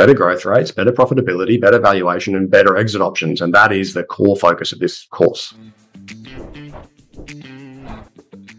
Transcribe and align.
better 0.00 0.14
growth 0.14 0.46
rates, 0.46 0.70
better 0.70 0.92
profitability, 0.92 1.60
better 1.60 1.78
valuation, 1.78 2.34
and 2.34 2.50
better 2.50 2.74
exit 2.78 3.02
options. 3.02 3.42
And 3.42 3.52
that 3.52 3.70
is 3.70 3.92
the 3.92 4.02
core 4.02 4.34
focus 4.34 4.72
of 4.72 4.78
this 4.78 5.04
course. 5.08 5.52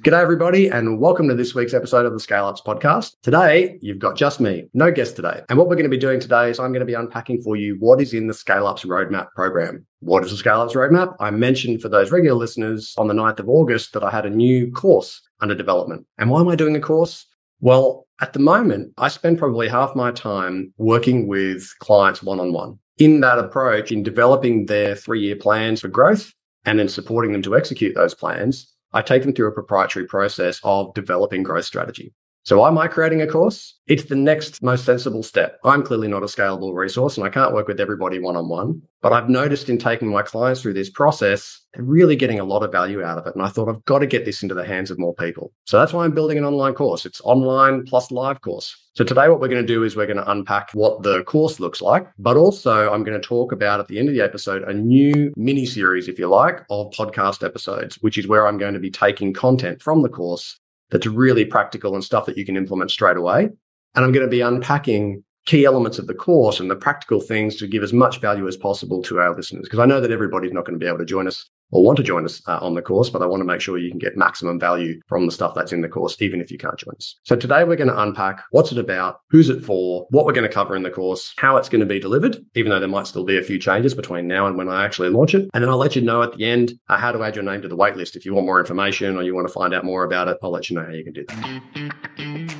G'day, 0.03 0.21
everybody, 0.21 0.67
and 0.67 0.99
welcome 0.99 1.27
to 1.29 1.33
this 1.33 1.55
week's 1.55 1.73
episode 1.73 2.05
of 2.05 2.13
the 2.13 2.19
Scale 2.19 2.45
Ups 2.45 2.61
podcast. 2.61 3.15
Today, 3.23 3.79
you've 3.81 3.97
got 3.97 4.15
just 4.15 4.39
me, 4.39 4.69
no 4.75 4.91
guest 4.91 5.15
today. 5.15 5.41
And 5.49 5.57
what 5.57 5.67
we're 5.67 5.77
going 5.77 5.85
to 5.85 5.89
be 5.89 5.97
doing 5.97 6.19
today 6.19 6.51
is 6.51 6.59
I'm 6.59 6.73
going 6.73 6.81
to 6.81 6.85
be 6.85 6.93
unpacking 6.93 7.41
for 7.41 7.55
you 7.55 7.75
what 7.79 7.99
is 7.99 8.13
in 8.13 8.27
the 8.27 8.35
Scale 8.35 8.67
Ups 8.67 8.85
Roadmap 8.85 9.31
program. 9.31 9.83
What 10.01 10.23
is 10.23 10.29
the 10.29 10.37
Scale 10.37 10.61
Ups 10.61 10.75
Roadmap? 10.75 11.15
I 11.19 11.31
mentioned 11.31 11.81
for 11.81 11.89
those 11.89 12.11
regular 12.11 12.37
listeners 12.37 12.93
on 12.99 13.07
the 13.07 13.15
9th 13.15 13.39
of 13.39 13.49
August 13.49 13.93
that 13.93 14.03
I 14.03 14.11
had 14.11 14.27
a 14.27 14.29
new 14.29 14.71
course 14.71 15.19
under 15.39 15.55
development. 15.55 16.05
And 16.19 16.29
why 16.29 16.39
am 16.41 16.49
I 16.49 16.55
doing 16.55 16.75
a 16.75 16.79
course? 16.79 17.25
Well, 17.61 18.07
at 18.21 18.33
the 18.33 18.39
moment, 18.39 18.93
I 18.97 19.07
spend 19.07 19.39
probably 19.39 19.67
half 19.67 19.95
my 19.95 20.11
time 20.11 20.73
working 20.77 21.27
with 21.27 21.67
clients 21.79 22.21
one 22.21 22.39
on 22.39 22.53
one. 22.53 22.77
In 22.99 23.19
that 23.21 23.39
approach, 23.39 23.91
in 23.91 24.03
developing 24.03 24.67
their 24.67 24.95
three 24.95 25.21
year 25.21 25.35
plans 25.35 25.81
for 25.81 25.87
growth 25.87 26.31
and 26.65 26.77
then 26.77 26.87
supporting 26.87 27.31
them 27.31 27.41
to 27.41 27.57
execute 27.57 27.95
those 27.95 28.13
plans, 28.13 28.71
I 28.93 29.01
take 29.01 29.23
them 29.23 29.33
through 29.33 29.47
a 29.47 29.53
proprietary 29.53 30.05
process 30.05 30.59
of 30.63 30.93
developing 30.93 31.41
growth 31.41 31.65
strategy. 31.65 32.13
So 32.43 32.59
why 32.59 32.69
am 32.69 32.77
I 32.79 32.87
creating 32.87 33.21
a 33.21 33.27
course? 33.27 33.77
It's 33.85 34.05
the 34.05 34.15
next 34.15 34.63
most 34.63 34.83
sensible 34.83 35.21
step. 35.21 35.59
I'm 35.63 35.83
clearly 35.83 36.07
not 36.07 36.23
a 36.23 36.25
scalable 36.25 36.73
resource 36.73 37.15
and 37.15 37.25
I 37.25 37.29
can't 37.29 37.53
work 37.53 37.67
with 37.67 37.79
everybody 37.79 38.17
one 38.17 38.35
on 38.35 38.49
one, 38.49 38.81
but 39.01 39.13
I've 39.13 39.29
noticed 39.29 39.69
in 39.69 39.77
taking 39.77 40.09
my 40.09 40.23
clients 40.23 40.61
through 40.61 40.73
this 40.73 40.89
process, 40.89 41.61
they're 41.73 41.83
really 41.83 42.15
getting 42.15 42.39
a 42.39 42.43
lot 42.43 42.63
of 42.63 42.71
value 42.71 43.03
out 43.03 43.19
of 43.19 43.27
it. 43.27 43.35
And 43.35 43.43
I 43.43 43.49
thought 43.49 43.69
I've 43.69 43.85
got 43.85 43.99
to 43.99 44.07
get 44.07 44.25
this 44.25 44.41
into 44.41 44.55
the 44.55 44.65
hands 44.65 44.89
of 44.89 44.97
more 44.97 45.13
people. 45.13 45.51
So 45.65 45.77
that's 45.77 45.93
why 45.93 46.03
I'm 46.03 46.15
building 46.15 46.39
an 46.39 46.43
online 46.43 46.73
course. 46.73 47.05
It's 47.05 47.21
online 47.21 47.83
plus 47.85 48.09
live 48.09 48.41
course. 48.41 48.75
So 48.93 49.03
today 49.03 49.29
what 49.29 49.39
we're 49.39 49.47
going 49.47 49.65
to 49.65 49.73
do 49.73 49.83
is 49.83 49.95
we're 49.95 50.07
going 50.07 50.17
to 50.17 50.31
unpack 50.31 50.71
what 50.73 51.03
the 51.03 51.23
course 51.25 51.59
looks 51.59 51.81
like, 51.81 52.07
but 52.17 52.37
also 52.37 52.91
I'm 52.91 53.03
going 53.03 53.21
to 53.21 53.25
talk 53.25 53.51
about 53.51 53.79
at 53.79 53.87
the 53.87 53.99
end 53.99 54.09
of 54.09 54.15
the 54.15 54.21
episode 54.21 54.63
a 54.63 54.73
new 54.73 55.31
mini 55.37 55.67
series, 55.67 56.07
if 56.07 56.17
you 56.17 56.27
like, 56.27 56.61
of 56.71 56.91
podcast 56.91 57.45
episodes, 57.45 57.97
which 58.01 58.17
is 58.17 58.27
where 58.27 58.47
I'm 58.47 58.57
going 58.57 58.73
to 58.73 58.79
be 58.79 58.91
taking 58.91 59.31
content 59.31 59.81
from 59.81 60.01
the 60.01 60.09
course 60.09 60.57
that's 60.91 61.07
really 61.07 61.45
practical 61.45 61.95
and 61.95 62.03
stuff 62.03 62.25
that 62.25 62.37
you 62.37 62.45
can 62.45 62.57
implement 62.57 62.91
straight 62.91 63.17
away. 63.17 63.49
And 63.95 64.05
I'm 64.05 64.11
going 64.11 64.25
to 64.25 64.29
be 64.29 64.41
unpacking 64.41 65.23
key 65.45 65.65
elements 65.65 65.97
of 65.97 66.07
the 66.07 66.13
course 66.13 66.59
and 66.59 66.69
the 66.69 66.75
practical 66.75 67.19
things 67.19 67.55
to 67.57 67.67
give 67.67 67.83
as 67.83 67.93
much 67.93 68.21
value 68.21 68.47
as 68.47 68.55
possible 68.55 69.01
to 69.03 69.19
our 69.19 69.35
listeners. 69.35 69.63
Because 69.63 69.79
I 69.79 69.85
know 69.85 69.99
that 69.99 70.11
everybody's 70.11 70.53
not 70.53 70.65
going 70.65 70.79
to 70.79 70.83
be 70.83 70.87
able 70.87 70.99
to 70.99 71.05
join 71.05 71.27
us 71.27 71.49
or 71.71 71.83
want 71.83 71.97
to 71.97 72.03
join 72.03 72.25
us 72.25 72.41
uh, 72.47 72.59
on 72.61 72.75
the 72.75 72.81
course, 72.81 73.09
but 73.09 73.21
I 73.21 73.25
want 73.25 73.41
to 73.41 73.45
make 73.45 73.61
sure 73.61 73.77
you 73.77 73.89
can 73.89 73.99
get 73.99 74.17
maximum 74.17 74.59
value 74.59 74.99
from 75.07 75.25
the 75.25 75.31
stuff 75.31 75.53
that's 75.55 75.73
in 75.73 75.81
the 75.81 75.89
course, 75.89 76.21
even 76.21 76.41
if 76.41 76.51
you 76.51 76.57
can't 76.57 76.77
join 76.77 76.95
us. 76.95 77.17
So 77.23 77.35
today 77.35 77.63
we're 77.63 77.75
going 77.75 77.89
to 77.89 78.01
unpack 78.01 78.43
what's 78.51 78.71
it 78.71 78.77
about, 78.77 79.21
who's 79.29 79.49
it 79.49 79.63
for, 79.63 80.05
what 80.09 80.25
we're 80.25 80.33
going 80.33 80.47
to 80.47 80.53
cover 80.53 80.75
in 80.75 80.83
the 80.83 80.89
course, 80.89 81.33
how 81.37 81.57
it's 81.57 81.69
going 81.69 81.79
to 81.79 81.85
be 81.85 81.99
delivered, 81.99 82.37
even 82.55 82.69
though 82.69 82.79
there 82.79 82.89
might 82.89 83.07
still 83.07 83.23
be 83.23 83.37
a 83.37 83.43
few 83.43 83.59
changes 83.59 83.93
between 83.93 84.27
now 84.27 84.47
and 84.47 84.57
when 84.57 84.69
I 84.69 84.83
actually 84.85 85.09
launch 85.09 85.33
it. 85.33 85.49
And 85.53 85.63
then 85.63 85.69
I'll 85.69 85.77
let 85.77 85.95
you 85.95 86.01
know 86.01 86.21
at 86.21 86.33
the 86.37 86.45
end 86.45 86.73
uh, 86.89 86.97
how 86.97 87.11
to 87.11 87.23
add 87.23 87.35
your 87.35 87.43
name 87.43 87.61
to 87.61 87.67
the 87.67 87.77
waitlist. 87.77 88.15
If 88.15 88.25
you 88.25 88.33
want 88.33 88.45
more 88.45 88.59
information 88.59 89.15
or 89.15 89.23
you 89.23 89.35
want 89.35 89.47
to 89.47 89.53
find 89.53 89.73
out 89.73 89.85
more 89.85 90.03
about 90.03 90.27
it, 90.27 90.37
I'll 90.43 90.51
let 90.51 90.69
you 90.69 90.75
know 90.75 90.85
how 90.85 90.91
you 90.91 91.03
can 91.03 91.13
do 91.13 91.25
that. 91.27 92.50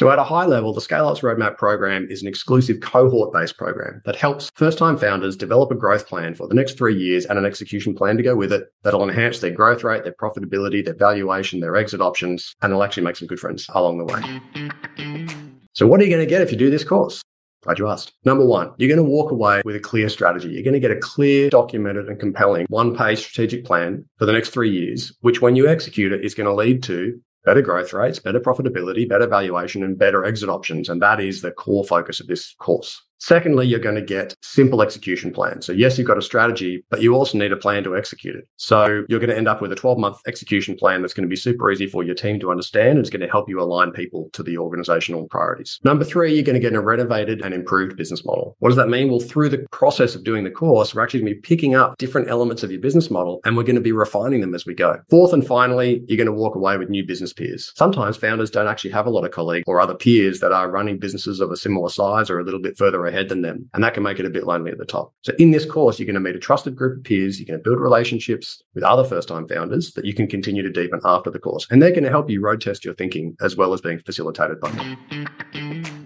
So, 0.00 0.10
at 0.10 0.18
a 0.18 0.24
high 0.24 0.46
level, 0.46 0.72
the 0.72 0.80
Scale 0.80 1.08
Ups 1.08 1.20
Roadmap 1.20 1.58
program 1.58 2.06
is 2.08 2.22
an 2.22 2.28
exclusive 2.28 2.80
cohort 2.80 3.34
based 3.34 3.58
program 3.58 4.00
that 4.06 4.16
helps 4.16 4.50
first 4.54 4.78
time 4.78 4.96
founders 4.96 5.36
develop 5.36 5.70
a 5.70 5.74
growth 5.74 6.06
plan 6.06 6.34
for 6.34 6.48
the 6.48 6.54
next 6.54 6.78
three 6.78 6.96
years 6.96 7.26
and 7.26 7.38
an 7.38 7.44
execution 7.44 7.94
plan 7.94 8.16
to 8.16 8.22
go 8.22 8.34
with 8.34 8.50
it 8.50 8.72
that'll 8.82 9.02
enhance 9.02 9.40
their 9.40 9.50
growth 9.50 9.84
rate, 9.84 10.04
their 10.04 10.14
profitability, 10.14 10.82
their 10.82 10.94
valuation, 10.94 11.60
their 11.60 11.76
exit 11.76 12.00
options, 12.00 12.56
and 12.62 12.72
they'll 12.72 12.82
actually 12.82 13.02
make 13.02 13.16
some 13.16 13.28
good 13.28 13.38
friends 13.38 13.68
along 13.74 13.98
the 13.98 14.06
way. 14.06 15.20
So, 15.74 15.86
what 15.86 16.00
are 16.00 16.04
you 16.04 16.08
going 16.08 16.26
to 16.26 16.30
get 16.30 16.40
if 16.40 16.50
you 16.50 16.56
do 16.56 16.70
this 16.70 16.82
course? 16.82 17.20
Glad 17.62 17.78
you 17.78 17.86
asked. 17.86 18.14
Number 18.24 18.46
one, 18.46 18.72
you're 18.78 18.88
going 18.88 18.96
to 18.96 19.04
walk 19.04 19.30
away 19.30 19.60
with 19.66 19.76
a 19.76 19.80
clear 19.80 20.08
strategy. 20.08 20.48
You're 20.48 20.62
going 20.62 20.72
to 20.72 20.80
get 20.80 20.92
a 20.92 20.98
clear, 20.98 21.50
documented, 21.50 22.08
and 22.08 22.18
compelling 22.18 22.64
one 22.70 22.96
page 22.96 23.18
strategic 23.18 23.66
plan 23.66 24.06
for 24.16 24.24
the 24.24 24.32
next 24.32 24.48
three 24.48 24.70
years, 24.70 25.12
which 25.20 25.42
when 25.42 25.56
you 25.56 25.68
execute 25.68 26.10
it 26.10 26.24
is 26.24 26.34
going 26.34 26.46
to 26.46 26.54
lead 26.54 26.82
to 26.84 27.20
better 27.44 27.62
growth 27.62 27.92
rates, 27.92 28.18
better 28.18 28.40
profitability, 28.40 29.08
better 29.08 29.26
valuation, 29.26 29.82
and 29.82 29.98
better 29.98 30.24
exit 30.24 30.48
options. 30.48 30.88
And 30.88 31.00
that 31.02 31.20
is 31.20 31.40
the 31.42 31.50
core 31.50 31.84
focus 31.84 32.20
of 32.20 32.26
this 32.26 32.54
course. 32.58 33.02
Secondly, 33.20 33.66
you're 33.66 33.78
going 33.78 33.94
to 33.94 34.02
get 34.02 34.34
simple 34.42 34.82
execution 34.82 35.30
plans. 35.30 35.66
So 35.66 35.72
yes, 35.72 35.98
you've 35.98 36.06
got 36.06 36.18
a 36.18 36.22
strategy, 36.22 36.82
but 36.88 37.02
you 37.02 37.14
also 37.14 37.36
need 37.36 37.52
a 37.52 37.56
plan 37.56 37.84
to 37.84 37.96
execute 37.96 38.34
it. 38.34 38.48
So 38.56 39.04
you're 39.08 39.20
going 39.20 39.30
to 39.30 39.36
end 39.36 39.46
up 39.46 39.60
with 39.60 39.72
a 39.72 39.76
12 39.76 39.98
month 39.98 40.16
execution 40.26 40.74
plan 40.74 41.02
that's 41.02 41.12
going 41.12 41.24
to 41.24 41.28
be 41.28 41.36
super 41.36 41.70
easy 41.70 41.86
for 41.86 42.02
your 42.02 42.14
team 42.14 42.40
to 42.40 42.50
understand. 42.50 42.90
And 42.90 42.98
it's 43.00 43.10
going 43.10 43.20
to 43.20 43.28
help 43.28 43.48
you 43.48 43.60
align 43.60 43.92
people 43.92 44.30
to 44.32 44.42
the 44.42 44.56
organizational 44.56 45.28
priorities. 45.28 45.78
Number 45.84 46.04
three, 46.04 46.34
you're 46.34 46.42
going 46.42 46.54
to 46.54 46.60
get 46.60 46.74
a 46.74 46.80
renovated 46.80 47.42
and 47.42 47.52
improved 47.52 47.96
business 47.96 48.24
model. 48.24 48.56
What 48.60 48.70
does 48.70 48.76
that 48.76 48.88
mean? 48.88 49.10
Well, 49.10 49.20
through 49.20 49.50
the 49.50 49.66
process 49.70 50.14
of 50.14 50.24
doing 50.24 50.44
the 50.44 50.50
course, 50.50 50.94
we're 50.94 51.02
actually 51.02 51.20
going 51.20 51.34
to 51.34 51.40
be 51.40 51.42
picking 51.42 51.74
up 51.74 51.98
different 51.98 52.28
elements 52.28 52.62
of 52.62 52.70
your 52.70 52.80
business 52.80 53.10
model 53.10 53.40
and 53.44 53.56
we're 53.56 53.64
going 53.64 53.76
to 53.76 53.82
be 53.82 53.92
refining 53.92 54.40
them 54.40 54.54
as 54.54 54.64
we 54.64 54.74
go. 54.74 54.96
Fourth 55.10 55.34
and 55.34 55.46
finally, 55.46 56.02
you're 56.08 56.16
going 56.16 56.26
to 56.26 56.32
walk 56.32 56.54
away 56.56 56.78
with 56.78 56.88
new 56.88 57.06
business 57.06 57.34
peers. 57.34 57.72
Sometimes 57.76 58.16
founders 58.16 58.50
don't 58.50 58.66
actually 58.66 58.92
have 58.92 59.06
a 59.06 59.10
lot 59.10 59.24
of 59.24 59.30
colleagues 59.30 59.64
or 59.66 59.80
other 59.80 59.94
peers 59.94 60.40
that 60.40 60.52
are 60.52 60.70
running 60.70 60.98
businesses 60.98 61.40
of 61.40 61.50
a 61.50 61.56
similar 61.56 61.90
size 61.90 62.30
or 62.30 62.40
a 62.40 62.44
little 62.44 62.60
bit 62.60 62.78
further 62.78 63.09
ahead 63.10 63.28
than 63.28 63.42
them. 63.42 63.68
And 63.74 63.84
that 63.84 63.94
can 63.94 64.02
make 64.02 64.18
it 64.18 64.26
a 64.26 64.30
bit 64.30 64.44
lonely 64.44 64.70
at 64.70 64.78
the 64.78 64.86
top. 64.86 65.12
So 65.22 65.32
in 65.38 65.50
this 65.50 65.66
course, 65.66 65.98
you're 65.98 66.06
going 66.06 66.14
to 66.14 66.20
meet 66.20 66.36
a 66.36 66.40
trusted 66.40 66.74
group 66.74 66.98
of 66.98 67.04
peers. 67.04 67.38
You're 67.38 67.46
going 67.46 67.58
to 67.58 67.62
build 67.62 67.80
relationships 67.80 68.62
with 68.74 68.84
other 68.84 69.04
first 69.04 69.28
time 69.28 69.46
founders 69.46 69.92
that 69.92 70.04
you 70.04 70.14
can 70.14 70.26
continue 70.26 70.62
to 70.62 70.70
deepen 70.70 71.00
after 71.04 71.30
the 71.30 71.38
course. 71.38 71.66
And 71.70 71.82
they're 71.82 71.90
going 71.90 72.04
to 72.04 72.10
help 72.10 72.30
you 72.30 72.40
road 72.40 72.60
test 72.60 72.84
your 72.84 72.94
thinking 72.94 73.36
as 73.40 73.56
well 73.56 73.74
as 73.74 73.80
being 73.80 73.98
facilitated 74.00 74.60
by 74.60 74.70
them. 74.70 75.26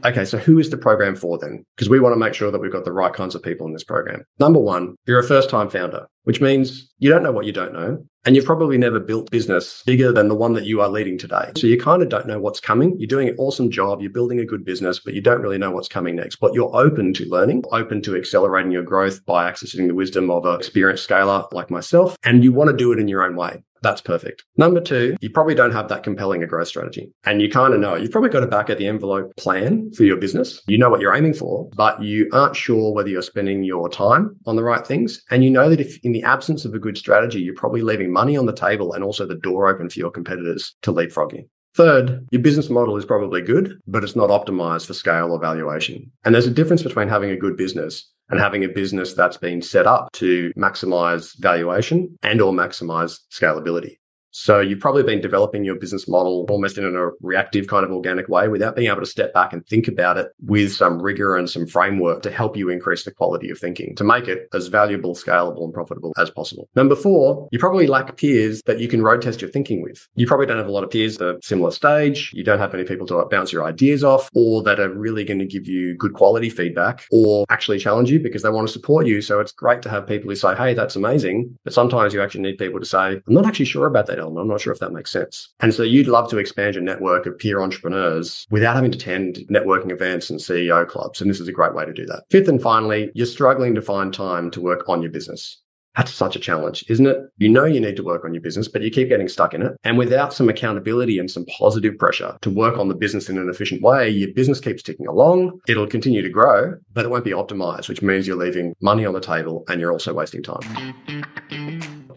Okay, 0.04 0.26
so 0.26 0.36
who 0.36 0.58
is 0.58 0.68
the 0.68 0.76
program 0.76 1.16
for 1.16 1.38
then? 1.38 1.64
Because 1.76 1.88
we 1.88 1.98
want 1.98 2.12
to 2.12 2.18
make 2.18 2.34
sure 2.34 2.50
that 2.50 2.58
we've 2.58 2.72
got 2.72 2.84
the 2.84 2.92
right 2.92 3.12
kinds 3.12 3.34
of 3.34 3.42
people 3.42 3.66
in 3.66 3.72
this 3.72 3.84
program. 3.84 4.22
Number 4.38 4.58
one, 4.58 4.96
you're 5.06 5.18
a 5.18 5.26
first 5.26 5.48
time 5.48 5.70
founder, 5.70 6.06
which 6.24 6.42
means 6.42 6.92
you 6.98 7.08
don't 7.08 7.22
know 7.22 7.32
what 7.32 7.46
you 7.46 7.52
don't 7.52 7.72
know. 7.72 8.04
And 8.26 8.36
you've 8.36 8.44
probably 8.44 8.78
never 8.78 9.00
built 9.00 9.30
business 9.30 9.82
bigger 9.84 10.10
than 10.12 10.28
the 10.28 10.34
one 10.34 10.54
that 10.54 10.64
you 10.64 10.80
are 10.80 10.88
leading 10.88 11.18
today. 11.18 11.52
So 11.56 11.66
you 11.66 11.78
kind 11.78 12.02
of 12.02 12.08
don't 12.08 12.26
know 12.26 12.38
what's 12.38 12.60
coming. 12.60 12.96
You're 12.98 13.06
doing 13.06 13.28
an 13.28 13.36
awesome 13.38 13.70
job. 13.70 14.00
You're 14.00 14.10
building 14.10 14.40
a 14.40 14.46
good 14.46 14.64
business, 14.64 14.98
but 14.98 15.14
you 15.14 15.20
don't 15.20 15.42
really 15.42 15.58
know 15.58 15.70
what's 15.70 15.88
coming 15.88 16.16
next. 16.16 16.36
But 16.36 16.54
you're 16.54 16.74
open 16.74 17.12
to 17.14 17.28
learning, 17.28 17.64
open 17.70 18.00
to 18.02 18.16
accelerating 18.16 18.72
your 18.72 18.82
growth 18.82 19.24
by 19.26 19.50
accessing 19.50 19.88
the 19.88 19.94
wisdom 19.94 20.30
of 20.30 20.46
an 20.46 20.56
experienced 20.56 21.04
scaler 21.04 21.44
like 21.52 21.70
myself. 21.70 22.16
And 22.24 22.42
you 22.42 22.52
want 22.52 22.70
to 22.70 22.76
do 22.76 22.92
it 22.92 22.98
in 22.98 23.08
your 23.08 23.22
own 23.22 23.36
way. 23.36 23.62
That's 23.84 24.00
perfect. 24.00 24.44
Number 24.56 24.80
two, 24.80 25.14
you 25.20 25.28
probably 25.28 25.54
don't 25.54 25.72
have 25.72 25.88
that 25.88 26.02
compelling 26.02 26.42
a 26.42 26.46
growth 26.46 26.68
strategy. 26.68 27.12
And 27.24 27.42
you 27.42 27.50
kind 27.50 27.74
of 27.74 27.80
know 27.80 27.92
it. 27.92 28.00
you've 28.00 28.12
probably 28.12 28.30
got 28.30 28.42
a 28.42 28.46
back 28.46 28.70
at 28.70 28.78
the 28.78 28.86
envelope 28.86 29.36
plan 29.36 29.92
for 29.92 30.04
your 30.04 30.16
business. 30.16 30.62
You 30.66 30.78
know 30.78 30.88
what 30.88 31.02
you're 31.02 31.14
aiming 31.14 31.34
for, 31.34 31.68
but 31.76 32.02
you 32.02 32.30
aren't 32.32 32.56
sure 32.56 32.94
whether 32.94 33.10
you're 33.10 33.20
spending 33.20 33.62
your 33.62 33.90
time 33.90 34.36
on 34.46 34.56
the 34.56 34.64
right 34.64 34.86
things. 34.86 35.22
And 35.30 35.44
you 35.44 35.50
know 35.50 35.68
that 35.68 35.82
if 35.82 35.98
in 36.02 36.12
the 36.12 36.22
absence 36.22 36.64
of 36.64 36.72
a 36.72 36.78
good 36.78 36.96
strategy, 36.96 37.42
you're 37.42 37.54
probably 37.54 37.82
leaving 37.82 38.10
money 38.10 38.38
on 38.38 38.46
the 38.46 38.54
table 38.54 38.94
and 38.94 39.04
also 39.04 39.26
the 39.26 39.34
door 39.34 39.68
open 39.68 39.90
for 39.90 39.98
your 39.98 40.10
competitors 40.10 40.74
to 40.80 40.90
leapfrog 40.90 41.34
you. 41.34 41.44
Third, 41.76 42.24
your 42.30 42.40
business 42.40 42.70
model 42.70 42.96
is 42.96 43.04
probably 43.04 43.42
good, 43.42 43.80
but 43.88 44.04
it's 44.04 44.14
not 44.14 44.30
optimized 44.30 44.86
for 44.86 44.94
scale 44.94 45.32
or 45.32 45.40
valuation. 45.40 46.10
And 46.24 46.32
there's 46.34 46.46
a 46.46 46.50
difference 46.50 46.84
between 46.84 47.08
having 47.08 47.30
a 47.30 47.36
good 47.36 47.56
business 47.56 48.10
and 48.30 48.40
having 48.40 48.64
a 48.64 48.68
business 48.68 49.14
that's 49.14 49.36
been 49.36 49.62
set 49.62 49.86
up 49.86 50.08
to 50.12 50.52
maximize 50.56 51.36
valuation 51.38 52.16
and 52.22 52.40
or 52.40 52.52
maximize 52.52 53.20
scalability. 53.32 53.98
So 54.36 54.58
you've 54.58 54.80
probably 54.80 55.04
been 55.04 55.20
developing 55.20 55.64
your 55.64 55.76
business 55.76 56.08
model 56.08 56.44
almost 56.50 56.76
in 56.76 56.84
a 56.84 57.10
reactive 57.20 57.68
kind 57.68 57.84
of 57.84 57.92
organic 57.92 58.28
way 58.28 58.48
without 58.48 58.74
being 58.74 58.90
able 58.90 58.98
to 59.00 59.06
step 59.06 59.32
back 59.32 59.52
and 59.52 59.64
think 59.68 59.86
about 59.86 60.16
it 60.16 60.32
with 60.44 60.72
some 60.72 61.00
rigor 61.00 61.36
and 61.36 61.48
some 61.48 61.68
framework 61.68 62.20
to 62.22 62.32
help 62.32 62.56
you 62.56 62.68
increase 62.68 63.04
the 63.04 63.12
quality 63.12 63.48
of 63.48 63.60
thinking 63.60 63.94
to 63.94 64.02
make 64.02 64.26
it 64.26 64.48
as 64.52 64.66
valuable, 64.66 65.14
scalable 65.14 65.62
and 65.62 65.72
profitable 65.72 66.12
as 66.18 66.30
possible. 66.30 66.68
Number 66.74 66.96
four, 66.96 67.48
you 67.52 67.60
probably 67.60 67.86
lack 67.86 68.16
peers 68.16 68.60
that 68.66 68.80
you 68.80 68.88
can 68.88 69.02
road 69.02 69.22
test 69.22 69.40
your 69.40 69.50
thinking 69.50 69.80
with. 69.82 70.08
You 70.16 70.26
probably 70.26 70.46
don't 70.46 70.58
have 70.58 70.66
a 70.66 70.72
lot 70.72 70.82
of 70.82 70.90
peers 70.90 71.16
at 71.18 71.28
a 71.28 71.38
similar 71.40 71.70
stage. 71.70 72.32
You 72.34 72.42
don't 72.42 72.58
have 72.58 72.72
many 72.72 72.84
people 72.84 73.06
to 73.06 73.24
bounce 73.30 73.52
your 73.52 73.64
ideas 73.64 74.02
off 74.02 74.28
or 74.34 74.64
that 74.64 74.80
are 74.80 74.92
really 74.92 75.22
going 75.22 75.38
to 75.38 75.46
give 75.46 75.68
you 75.68 75.96
good 75.96 76.14
quality 76.14 76.50
feedback 76.50 77.06
or 77.12 77.46
actually 77.50 77.78
challenge 77.78 78.10
you 78.10 78.18
because 78.18 78.42
they 78.42 78.50
want 78.50 78.66
to 78.66 78.72
support 78.72 79.06
you. 79.06 79.22
So 79.22 79.38
it's 79.38 79.52
great 79.52 79.80
to 79.82 79.88
have 79.90 80.08
people 80.08 80.28
who 80.28 80.34
say, 80.34 80.56
Hey, 80.56 80.74
that's 80.74 80.96
amazing. 80.96 81.56
But 81.62 81.72
sometimes 81.72 82.12
you 82.12 82.20
actually 82.20 82.42
need 82.42 82.58
people 82.58 82.80
to 82.80 82.86
say, 82.86 83.12
I'm 83.14 83.22
not 83.28 83.46
actually 83.46 83.66
sure 83.66 83.86
about 83.86 84.06
that 84.06 84.23
element. 84.24 84.42
I'm 84.42 84.48
not 84.48 84.60
sure 84.60 84.72
if 84.72 84.80
that 84.80 84.92
makes 84.92 85.12
sense. 85.12 85.52
And 85.60 85.72
so 85.72 85.82
you'd 85.82 86.08
love 86.08 86.28
to 86.30 86.38
expand 86.38 86.74
your 86.74 86.84
network 86.84 87.26
of 87.26 87.38
peer 87.38 87.60
entrepreneurs 87.60 88.46
without 88.50 88.74
having 88.74 88.90
to 88.90 88.98
attend 88.98 89.36
networking 89.50 89.92
events 89.92 90.30
and 90.30 90.40
CEO 90.40 90.86
clubs. 90.88 91.20
And 91.20 91.30
this 91.30 91.40
is 91.40 91.48
a 91.48 91.52
great 91.52 91.74
way 91.74 91.84
to 91.84 91.92
do 91.92 92.06
that. 92.06 92.24
Fifth 92.30 92.48
and 92.48 92.60
finally, 92.60 93.10
you're 93.14 93.26
struggling 93.26 93.74
to 93.74 93.82
find 93.82 94.12
time 94.12 94.50
to 94.52 94.60
work 94.60 94.88
on 94.88 95.02
your 95.02 95.10
business. 95.10 95.58
That's 95.96 96.12
such 96.12 96.34
a 96.34 96.40
challenge, 96.40 96.84
isn't 96.88 97.06
it? 97.06 97.18
You 97.38 97.48
know 97.48 97.64
you 97.64 97.80
need 97.80 97.94
to 97.96 98.02
work 98.02 98.24
on 98.24 98.34
your 98.34 98.40
business, 98.40 98.66
but 98.66 98.82
you 98.82 98.90
keep 98.90 99.08
getting 99.08 99.28
stuck 99.28 99.54
in 99.54 99.62
it. 99.62 99.76
And 99.84 99.96
without 99.96 100.34
some 100.34 100.48
accountability 100.48 101.20
and 101.20 101.30
some 101.30 101.46
positive 101.46 101.96
pressure 101.98 102.36
to 102.40 102.50
work 102.50 102.78
on 102.78 102.88
the 102.88 102.96
business 102.96 103.28
in 103.28 103.38
an 103.38 103.48
efficient 103.48 103.80
way, 103.80 104.10
your 104.10 104.32
business 104.32 104.58
keeps 104.58 104.82
ticking 104.82 105.06
along. 105.06 105.60
It'll 105.68 105.86
continue 105.86 106.22
to 106.22 106.30
grow, 106.30 106.74
but 106.92 107.04
it 107.04 107.10
won't 107.10 107.24
be 107.24 107.30
optimized, 107.30 107.88
which 107.88 108.02
means 108.02 108.26
you're 108.26 108.36
leaving 108.36 108.74
money 108.80 109.06
on 109.06 109.14
the 109.14 109.20
table 109.20 109.64
and 109.68 109.80
you're 109.80 109.92
also 109.92 110.12
wasting 110.12 110.42
time. 110.42 111.34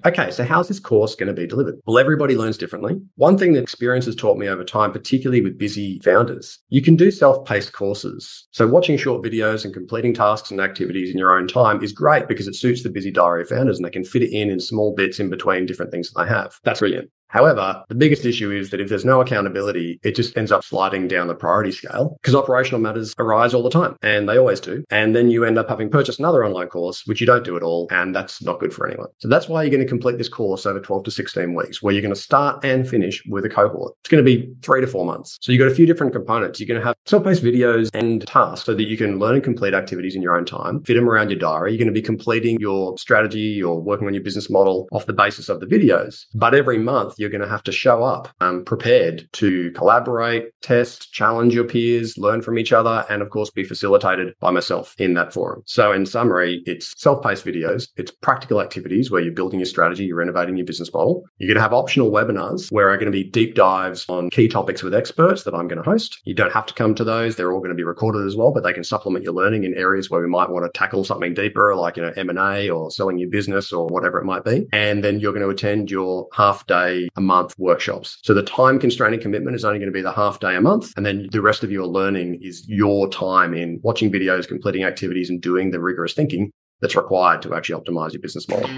Okay, 0.06 0.32
so 0.32 0.44
how's 0.44 0.68
this 0.68 0.80
course 0.80 1.16
going 1.16 1.28
to 1.28 1.34
be 1.34 1.48
delivered? 1.48 1.80
Well, 1.86 1.98
everybody 1.98 2.36
learns 2.36 2.58
differently. 2.58 3.00
One 3.16 3.38
thing 3.38 3.54
that 3.54 3.64
experience 3.64 4.06
has 4.06 4.16
taught 4.16 4.38
me 4.38 4.48
over 4.48 4.64
time, 4.64 4.92
particularly 4.92 5.42
with 5.42 5.58
busy 5.58 6.00
founders, 6.04 6.60
you 6.70 6.82
can 6.82 6.96
do 6.96 7.12
self-paced 7.12 7.74
courses. 7.74 8.48
So 8.52 8.68
watching 8.68 8.98
short 8.98 9.24
videos 9.24 9.66
and 9.66 9.74
completing 9.74 10.14
tasks 10.14 10.52
and 10.52 10.62
activities 10.62 11.12
in 11.12 11.18
your 11.18 11.38
own 11.38 11.48
time 11.48 11.84
is 11.84 11.92
great 11.92 12.28
because 12.28 12.48
it 12.48 12.56
suits 12.56 12.84
the 12.84 12.90
busy 12.90 13.12
diary 13.12 13.46
founders 13.46 13.78
and 13.78 13.86
they 13.86 13.92
can 13.92 14.04
fit 14.04 14.24
it 14.24 14.32
in 14.32 14.50
in 14.50 14.60
small 14.60 14.94
bits 14.94 15.20
in 15.20 15.30
between 15.30 15.66
different 15.66 15.92
things 15.92 16.12
that 16.12 16.24
they 16.24 16.30
have. 16.30 16.60
That's 16.64 16.80
brilliant. 16.80 17.10
However, 17.30 17.84
the 17.90 17.96
biggest 17.96 18.26
issue 18.26 18.52
is 18.52 18.70
that 18.70 18.80
if 18.80 18.90
there's 18.90 19.06
no 19.06 19.22
accountability, 19.22 20.00
it 20.04 20.16
just 20.16 20.38
ends 20.38 20.52
up 20.52 20.64
sliding 20.64 21.08
down 21.08 21.28
the 21.28 21.36
priority 21.36 21.72
scale 21.72 22.18
because 22.22 22.36
operational 22.36 22.82
matters 22.82 23.14
arise 23.20 23.54
all 23.54 23.64
the 23.64 23.70
time 23.70 23.96
and 24.02 24.28
they 24.28 24.38
always 24.38 24.60
do. 24.60 24.84
And 24.90 25.16
then 25.16 25.30
you 25.30 25.44
end 25.44 25.58
up 25.58 25.70
having 25.70 25.90
purchased 25.90 26.20
another 26.20 26.46
online 26.46 26.68
course, 26.68 27.04
which 27.06 27.22
you 27.22 27.28
don't 27.28 27.44
do 27.44 27.58
at 27.58 27.64
all. 27.64 27.88
And 27.92 28.16
that's 28.16 28.42
not 28.42 28.60
good 28.60 28.74
for 28.74 28.88
anyone. 28.88 29.08
So 29.20 29.28
that's 29.28 29.48
why 29.48 29.64
you're 29.64 29.72
going 29.72 29.84
to 29.84 29.90
complete 29.90 30.18
this 30.18 30.30
course 30.30 30.66
over 30.66 30.80
12 30.80 31.04
to 31.06 31.12
16 31.12 31.54
weeks, 31.54 31.82
where 31.82 31.94
you're 31.94 32.02
going 32.02 32.14
to 32.14 32.20
start 32.20 32.64
and 32.64 32.88
finish 32.88 33.24
with 33.28 33.46
a 33.46 33.50
cohort. 33.50 33.94
It's 34.02 34.10
going 34.10 34.24
to 34.24 34.30
be 34.30 34.54
three 34.62 34.82
to 34.82 34.88
four 34.88 35.06
months. 35.06 35.38
So 35.42 35.52
you've 35.52 35.60
got 35.60 35.72
a 35.72 35.76
few 35.76 35.86
different 35.86 36.14
components. 36.14 36.60
You're 36.60 36.68
going 36.68 36.80
to 36.80 36.86
have 36.86 36.96
self-paced 37.06 37.44
videos 37.44 37.90
and 37.94 38.26
tasks 38.28 38.66
so 38.66 38.74
that 38.74 38.88
you 38.88 38.98
can 38.98 39.20
learn 39.20 39.36
and 39.36 39.44
complete 39.44 39.74
activities 39.74 40.16
in 40.16 40.22
your 40.22 40.36
own 40.36 40.46
time, 40.46 40.84
fit 40.84 40.96
them 40.96 41.10
around 41.10 41.30
your 41.30 41.40
diary. 41.40 41.72
You're 41.72 41.80
going 41.80 41.88
to 41.88 41.94
be 41.94 42.02
completing 42.02 42.60
your 42.60 42.98
strategy 42.98 43.62
or 43.62 43.80
working 43.80 44.08
on 44.08 44.14
your 44.14 44.24
business 44.24 44.50
model 44.50 44.88
off 44.92 45.06
the 45.06 45.14
basis 45.14 45.50
of 45.50 45.60
the 45.60 45.66
videos. 45.66 46.26
But 46.34 46.54
every 46.54 46.78
month 46.78 47.17
you're 47.18 47.30
going 47.30 47.42
to 47.42 47.48
have 47.48 47.64
to 47.64 47.72
show 47.72 48.04
up 48.04 48.30
um, 48.42 48.64
prepared 48.66 49.28
to 49.34 49.72
collaborate, 49.72 50.50
test, 50.62 51.12
challenge 51.14 51.54
your 51.54 51.64
peers, 51.64 52.18
learn 52.18 52.42
from 52.42 52.58
each 52.58 52.74
other, 52.74 53.06
and 53.10 53.22
of 53.22 53.30
course 53.30 53.50
be 53.50 53.64
facilitated 53.64 54.34
by 54.40 54.52
myself 54.52 54.96
in 54.98 55.14
that 55.16 55.34
forum. 55.34 55.64
So 55.66 55.92
in 55.92 56.06
summary, 56.06 56.64
it's 56.66 56.94
self-paced 57.02 57.46
videos, 57.46 57.88
it's 57.98 58.12
practical 58.12 58.62
activities 58.62 59.12
where 59.12 59.22
you're 59.22 59.34
building 59.34 59.60
your 59.60 59.66
strategy, 59.66 60.06
you're 60.06 60.22
innovating 60.22 60.58
your 60.58 60.66
business 60.66 60.94
model. 60.94 61.24
You're 61.38 61.48
going 61.48 61.56
to 61.56 61.62
have 61.62 61.74
optional 61.74 62.12
webinars 62.12 62.72
where 62.72 62.90
are 62.90 62.98
going 62.98 63.12
to 63.12 63.18
be 63.18 63.24
deep 63.24 63.56
dives 63.56 64.06
on 64.10 64.30
key 64.30 64.48
topics 64.48 64.84
with 64.84 64.94
experts 64.94 65.44
that 65.44 65.54
I'm 65.54 65.68
going 65.68 65.82
to 65.82 65.90
host. 65.90 66.20
You 66.26 66.34
don't 66.34 66.54
have 66.54 66.66
to 66.68 66.74
come 66.74 66.96
to 66.96 67.04
those. 67.04 67.36
They're 67.36 67.52
all 67.52 67.60
going 67.60 67.70
to 67.70 67.76
be 67.76 67.84
recorded 67.84 68.26
as 68.26 68.36
well, 68.36 68.52
but 68.52 68.64
they 68.64 68.74
can 68.74 68.84
supplement 68.84 69.24
your 69.24 69.34
learning 69.34 69.64
in 69.64 69.74
areas 69.76 70.10
where 70.10 70.22
we 70.22 70.28
might 70.28 70.50
want 70.50 70.66
to 70.66 70.78
tackle 70.78 71.04
something 71.04 71.34
deeper, 71.34 71.76
like, 71.76 71.98
you 71.98 72.04
know, 72.04 72.14
M&A 72.16 72.70
or 72.70 72.92
selling 72.92 73.18
your 73.18 73.30
business 73.30 73.72
or 73.72 73.88
whatever 73.88 74.20
it 74.20 74.26
might 74.26 74.44
be. 74.44 74.68
And 74.74 75.04
then 75.04 75.20
you're 75.20 75.34
going 75.34 75.44
to 75.44 75.50
attend 75.50 75.92
your 75.92 76.28
half 76.34 76.66
day 76.68 77.07
a 77.16 77.22
month 77.22 77.56
workshops. 77.58 78.20
So 78.24 78.34
the 78.34 78.44
time 78.44 78.80
constraining 78.80 79.20
commitment 79.20 79.56
is 79.56 79.66
only 79.66 79.80
going 79.80 79.92
to 79.92 79.94
be 79.94 80.02
the 80.02 80.12
half 80.12 80.40
day 80.40 80.56
a 80.56 80.62
month. 80.62 80.94
And 80.98 81.06
then 81.06 81.28
the 81.32 81.42
rest 81.42 81.64
of 81.64 81.72
your 81.72 81.88
learning 81.88 82.40
is 82.42 82.68
your 82.68 83.10
time 83.10 83.54
in 83.54 83.80
watching 83.84 84.12
videos, 84.12 84.48
completing 84.48 84.84
activities 84.84 85.30
and 85.30 85.42
doing 85.42 85.72
the 85.72 85.80
rigorous 85.80 86.14
thinking 86.14 86.52
that's 86.82 86.96
required 86.96 87.42
to 87.42 87.56
actually 87.56 87.82
optimize 87.82 88.14
your 88.14 88.22
business 88.22 88.48
model. 88.48 88.70